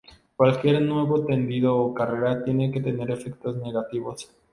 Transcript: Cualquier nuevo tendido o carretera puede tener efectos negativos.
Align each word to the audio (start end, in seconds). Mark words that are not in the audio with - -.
Cualquier 0.35 0.81
nuevo 0.81 1.23
tendido 1.27 1.77
o 1.77 1.93
carretera 1.93 2.43
puede 2.57 2.69
tener 2.81 3.11
efectos 3.11 3.57
negativos. 3.57 4.31